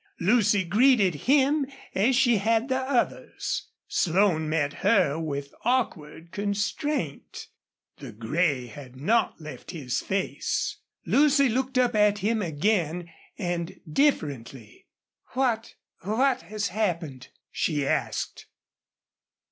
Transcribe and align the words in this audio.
Lucy 0.19 0.63
greeted 0.63 1.13
him 1.13 1.63
as 1.93 2.15
she 2.15 2.37
had 2.37 2.69
the 2.69 2.77
others. 2.79 3.67
Slone 3.87 4.49
met 4.49 4.73
her 4.81 5.19
with 5.19 5.53
awkward 5.63 6.31
constraint. 6.31 7.49
The 7.97 8.11
gray 8.11 8.65
had 8.65 8.95
not 8.95 9.39
left 9.39 9.69
his 9.69 9.99
face. 10.01 10.77
Lucy 11.05 11.49
looked 11.49 11.77
up 11.77 11.93
at 11.93 12.17
him 12.17 12.41
again, 12.41 13.11
and 13.37 13.79
differently. 13.87 14.87
"What 15.33 15.75
what 15.99 16.41
has 16.41 16.69
happened?" 16.69 17.27
she 17.51 17.85
asked. 17.85 18.47